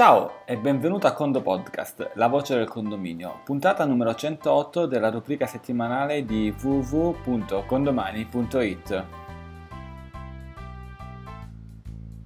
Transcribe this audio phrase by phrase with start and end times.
[0.00, 5.44] Ciao e benvenuto a Condo Podcast, la voce del condominio, puntata numero 108 della rubrica
[5.44, 9.04] settimanale di www.condomani.it.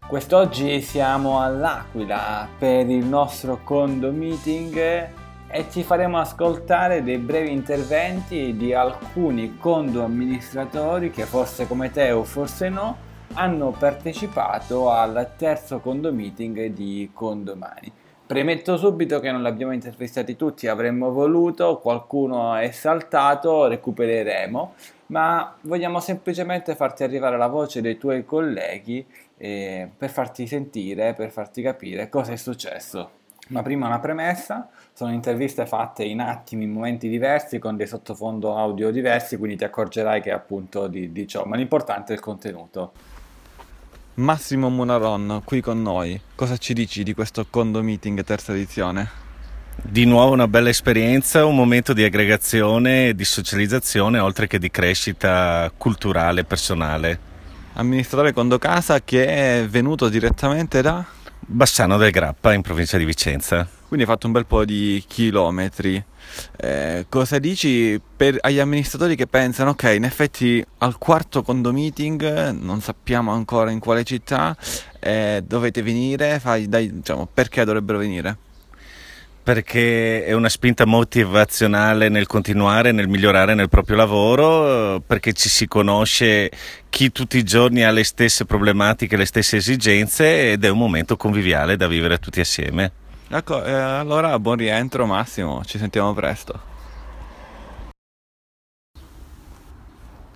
[0.07, 5.09] Quest'oggi siamo all'Aquila per il nostro condo meeting
[5.49, 12.13] e ci faremo ascoltare dei brevi interventi di alcuni condo amministratori che forse come te
[12.13, 13.04] o forse no
[13.35, 17.92] hanno partecipato al terzo condo meeting di Condomani.
[18.27, 24.75] Premetto subito che non li abbiamo intervistati tutti, avremmo voluto, qualcuno è saltato, recupereremo,
[25.06, 29.05] ma vogliamo semplicemente farti arrivare la voce dei tuoi colleghi
[29.37, 33.23] eh, per farti sentire, per farti capire cosa è successo.
[33.48, 38.56] Ma prima una premessa, sono interviste fatte in attimi, in momenti diversi, con dei sottofondo
[38.56, 42.92] audio diversi, quindi ti accorgerai che appunto di, di ciò, ma l'importante è il contenuto.
[44.17, 46.21] Massimo Munaron qui con noi.
[46.37, 49.11] Cosa ci dici di questo Condo Meeting terza edizione?
[49.83, 54.71] Di nuovo una bella esperienza, un momento di aggregazione e di socializzazione oltre che di
[54.71, 57.19] crescita culturale e personale.
[57.73, 61.05] Amministratore Condo Casa che è venuto direttamente da
[61.41, 63.69] Bassano del Grappa in provincia di Vicenza.
[63.95, 66.03] Quindi hai fatto un bel po' di chilometri.
[66.56, 72.81] Eh, cosa dici per, agli amministratori che pensano, ok, in effetti al quarto condo non
[72.81, 74.56] sappiamo ancora in quale città,
[74.98, 78.37] eh, dovete venire, fai, dai, diciamo, perché dovrebbero venire?
[79.45, 85.69] perché è una spinta motivazionale nel continuare, nel migliorare nel proprio lavoro, perché ci si
[85.69, 86.50] conosce
[86.89, 91.19] chi tutti i giorni ha le stesse problematiche, le stesse esigenze ed è un momento
[91.19, 93.03] conviviale da vivere tutti assieme.
[93.28, 96.72] Ecco, eh, allora buon rientro Massimo, ci sentiamo presto.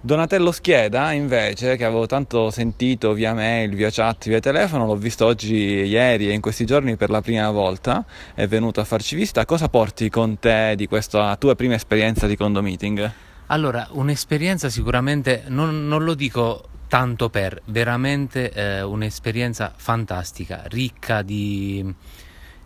[0.00, 5.26] Donatello Schieda, invece, che avevo tanto sentito via mail, via chat, via telefono, l'ho visto
[5.26, 9.44] oggi, ieri e in questi giorni per la prima volta, è venuto a farci visita.
[9.44, 13.12] Cosa porti con te di questa tua prima esperienza di condo meeting?
[13.48, 21.94] Allora, un'esperienza sicuramente, non, non lo dico tanto per, veramente eh, un'esperienza fantastica, ricca di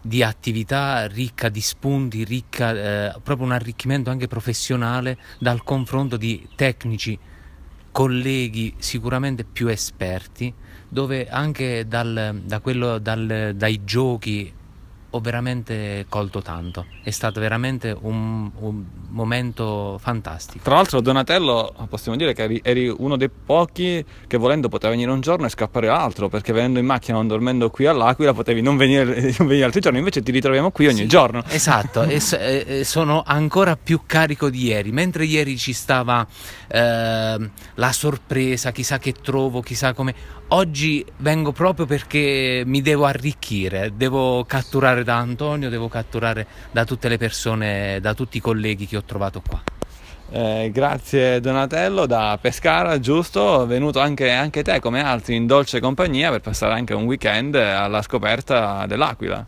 [0.02, 2.72] di attività ricca di spunti, ricca
[3.14, 7.16] eh, proprio un arricchimento anche professionale dal confronto di tecnici,
[7.92, 10.52] colleghi sicuramente più esperti,
[10.88, 14.52] dove anche dal, da quello, dal, dai giochi
[15.14, 16.86] ho veramente colto tanto.
[17.02, 20.64] È stato veramente un, un, momento fantastico.
[20.64, 25.10] Tra l'altro, Donatello, possiamo dire che eri, eri, uno dei pochi che volendo poteva venire
[25.10, 28.76] un giorno e scappare l'altro, perché venendo in macchina, non dormendo qui all'Aquila, potevi non
[28.78, 29.04] venire,
[29.38, 31.42] non venire altri giorni, invece ti ritroviamo qui ogni sì, giorno.
[31.48, 34.92] Esatto, e, e, sono ancora più carico di ieri.
[34.92, 36.26] Mentre ieri ci stava
[36.68, 40.14] eh, la sorpresa, chissà che trovo, chissà come
[40.52, 47.08] oggi vengo proprio perché mi devo arricchire, devo catturare da Antonio, devo catturare da tutte
[47.08, 49.62] le persone, da tutti i colleghi che ho trovato qua.
[50.34, 53.66] Eh, grazie Donatello da Pescara, giusto?
[53.66, 58.00] Venuto anche, anche, te come altri in dolce compagnia per passare anche un weekend alla
[58.00, 59.44] scoperta dell'Aquila.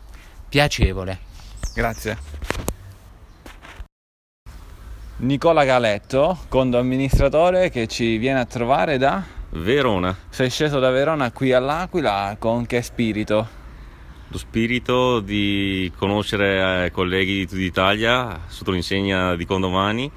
[0.47, 1.17] Piacevole.
[1.73, 2.17] Grazie.
[5.17, 10.15] Nicola Galetto, condo amministratore che ci viene a trovare da Verona.
[10.29, 13.63] Sei sceso da Verona qui all'Aquila con che spirito?
[14.35, 20.11] Lo spirito di conoscere eh, colleghi di tutta Italia sotto l'insegna di Condomani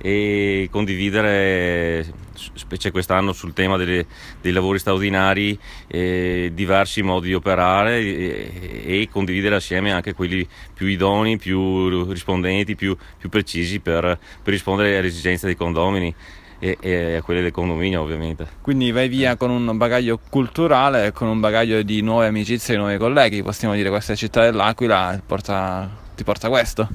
[0.00, 2.06] e condividere,
[2.54, 4.06] specie quest'anno sul tema delle,
[4.40, 5.58] dei lavori straordinari,
[5.88, 12.76] eh, diversi modi di operare e, e, condividere assieme anche quelli più idonei, più rispondenti,
[12.76, 14.02] più, più precisi per,
[14.40, 16.14] per rispondere alle esigenze dei condomini
[16.58, 18.46] e, e a quelle del condominio ovviamente.
[18.60, 22.76] Quindi vai via con un bagaglio culturale e con un bagaglio di nuove amicizie e
[22.76, 26.88] nuovi colleghi, possiamo dire questa città dell'Aquila porta, ti porta questo?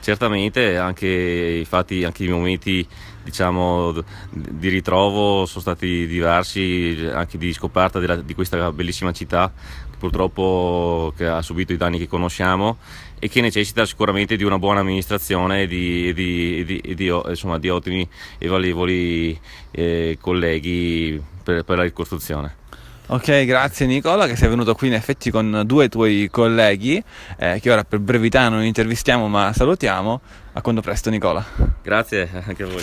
[0.00, 2.86] Certamente, anche, infatti anche i momenti
[3.24, 3.92] diciamo,
[4.30, 9.52] di ritrovo sono stati diversi, anche di scoperta della, di questa bellissima città
[9.98, 12.78] purtroppo che ha subito i danni che conosciamo
[13.18, 18.08] e che necessita sicuramente di una buona amministrazione e di, di, di, di insomma, ottimi
[18.38, 19.38] e valevoli
[19.72, 22.56] eh, colleghi per, per la ricostruzione.
[23.10, 27.02] Ok, grazie Nicola che sei venuto qui in effetti con due tuoi colleghi
[27.38, 30.20] eh, che ora per brevità non intervistiamo ma salutiamo.
[30.52, 31.44] A quando presto Nicola.
[31.82, 32.80] Grazie anche a voi.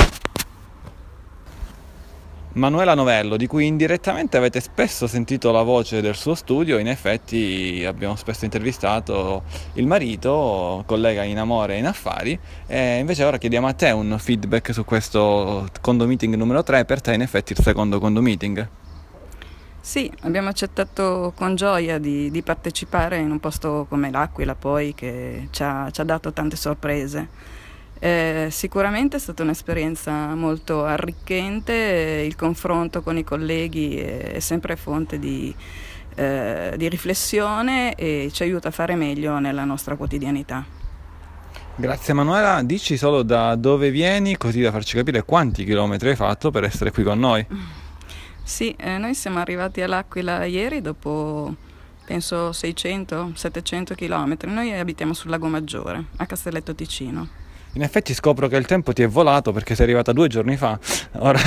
[2.56, 7.84] Manuela Novello, di cui indirettamente avete spesso sentito la voce del suo studio, in effetti
[7.86, 9.44] abbiamo spesso intervistato
[9.74, 14.16] il marito, collega in amore e in affari, e invece ora chiediamo a te un
[14.18, 18.66] feedback su questo condo meeting numero 3, per te in effetti il secondo condo meeting.
[19.82, 25.50] Sì, abbiamo accettato con gioia di, di partecipare in un posto come l'Aquila poi che
[25.52, 27.28] ci ha, ci ha dato tante sorprese.
[28.00, 35.18] Eh, sicuramente è stata un'esperienza molto arricchente, il confronto con i colleghi è sempre fonte
[35.18, 35.54] di,
[36.16, 40.66] eh, di riflessione e ci aiuta a fare meglio nella nostra quotidianità.
[41.78, 46.52] Grazie Manuela, dici solo da dove vieni così da farci capire quanti chilometri hai fatto
[46.52, 47.46] per essere qui con noi.
[48.46, 51.56] Sì, eh, noi siamo arrivati all'Aquila ieri dopo
[52.06, 54.38] penso 600-700 km.
[54.52, 57.28] Noi abitiamo sul Lago Maggiore, a Castelletto Ticino.
[57.76, 60.80] In effetti scopro che il tempo ti è volato perché sei arrivata due giorni fa.
[61.18, 61.40] Ora...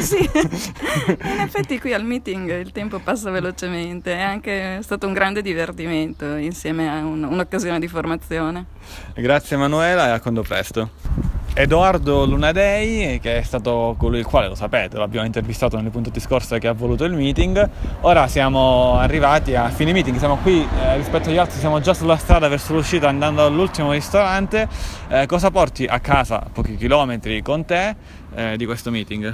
[0.00, 5.42] sì, in effetti qui al meeting il tempo passa velocemente, è anche stato un grande
[5.42, 8.66] divertimento insieme a un, un'occasione di formazione.
[9.14, 10.90] Grazie Manuela e a quando presto.
[11.56, 16.58] Edoardo Lunadei, che è stato colui il quale, lo sapete, l'abbiamo intervistato nelle puntate scorse
[16.58, 17.70] che ha voluto il meeting.
[18.00, 22.16] Ora siamo arrivati a fine meeting, siamo qui eh, rispetto agli altri, siamo già sulla
[22.16, 24.68] strada verso l'uscita andando all'ultimo ristorante.
[25.06, 27.94] Eh, cosa porti a casa, pochi chilometri con te,
[28.34, 29.32] eh, di questo meeting?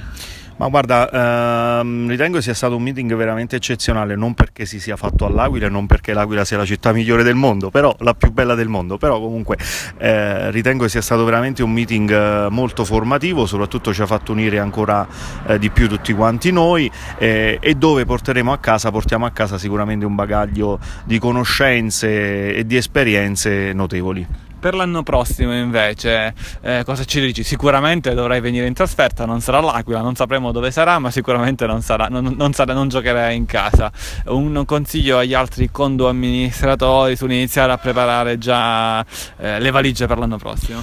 [0.60, 5.24] Ma guarda, ehm, ritengo sia stato un meeting veramente eccezionale, non perché si sia fatto
[5.24, 8.68] all'Aquila non perché l'Aquila sia la città migliore del mondo, però la più bella del
[8.68, 9.56] mondo, però comunque
[9.96, 14.58] eh, ritengo sia stato veramente un meeting eh, molto formativo, soprattutto ci ha fatto unire
[14.58, 15.08] ancora
[15.46, 19.56] eh, di più tutti quanti noi eh, e dove porteremo a casa, portiamo a casa
[19.56, 24.50] sicuramente un bagaglio di conoscenze e di esperienze notevoli.
[24.60, 27.42] Per l'anno prossimo invece eh, cosa ci dici?
[27.42, 31.80] Sicuramente dovrai venire in trasferta, non sarà l'Aquila, non sapremo dove sarà, ma sicuramente non,
[31.80, 33.90] sarà, non, non, sarà, non giocherai in casa.
[34.26, 39.00] Un consiglio agli altri condo amministratori sull'iniziare a preparare già
[39.38, 40.82] eh, le valigie per l'anno prossimo.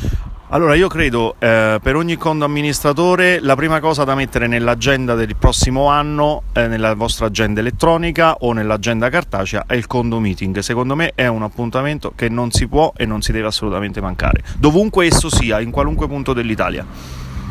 [0.49, 5.35] Allora io credo eh, per ogni conto amministratore la prima cosa da mettere nell'agenda del
[5.35, 10.59] prossimo anno, eh, nella vostra agenda elettronica o nell'agenda cartacea è il conto meeting.
[10.59, 14.41] Secondo me è un appuntamento che non si può e non si deve assolutamente mancare,
[14.57, 16.85] dovunque esso sia, in qualunque punto dell'Italia.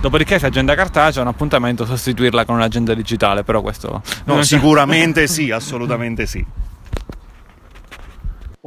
[0.00, 4.00] Dopodiché se agenda cartacea è un appuntamento sostituirla con un'agenda digitale, però questo...
[4.24, 6.42] No, sicuramente sì, assolutamente sì.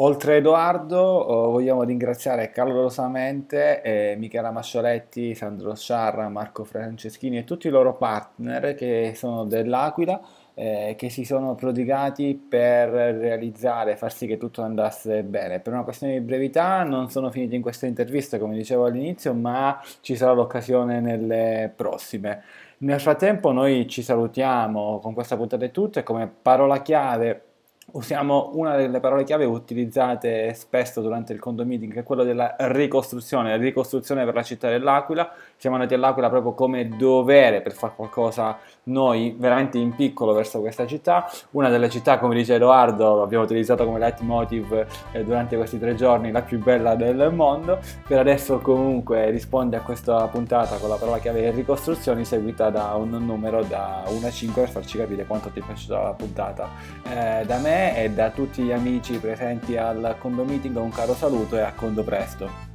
[0.01, 7.43] Oltre a Edoardo oh, vogliamo ringraziare calorosamente eh, Michela Mascioletti, Sandro Sciarra, Marco Franceschini e
[7.43, 10.21] tutti i loro partner che sono dell'Aquila
[10.53, 15.59] eh, che si sono prodigati per realizzare, far sì che tutto andasse bene.
[15.59, 19.81] Per una questione di brevità non sono finiti in questa intervista come dicevo all'inizio ma
[19.99, 22.41] ci sarà l'occasione nelle prossime.
[22.77, 27.48] Nel frattempo noi ci salutiamo con questa puntata è tutto e come parola chiave
[27.93, 32.55] usiamo una delle parole chiave utilizzate spesso durante il condo meeting, che è quello della
[32.57, 35.31] ricostruzione, ricostruzione per la città dell'Aquila.
[35.57, 40.85] Siamo andati all'Aquila proprio come dovere per fare qualcosa noi veramente in piccolo verso questa
[40.85, 41.29] città.
[41.51, 46.31] Una delle città, come dice Edoardo, l'abbiamo utilizzato come leitmotiv eh, durante questi tre giorni,
[46.31, 47.79] la più bella del mondo.
[48.07, 53.09] Per adesso comunque risponde a questa puntata con la parola chiave ricostruzioni seguita da un
[53.09, 56.69] numero da 1 a 5 per farci capire quanto ti è piaciuta la puntata.
[57.03, 61.61] Eh, da e da tutti gli amici presenti al Condo Meeting un caro saluto e
[61.61, 62.68] a Condo presto.